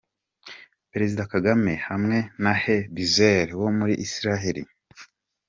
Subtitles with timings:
[0.91, 4.57] Perezida Kagame hamwe na Hezi Bezalel wo muri Israel.